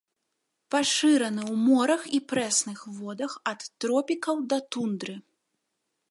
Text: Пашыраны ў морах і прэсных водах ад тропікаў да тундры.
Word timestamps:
Пашыраны 0.75 1.41
ў 1.41 1.55
морах 1.65 2.01
і 2.17 2.19
прэсных 2.33 2.79
водах 2.95 3.31
ад 3.51 3.61
тропікаў 3.85 4.35
да 4.55 4.59
тундры. 4.77 5.15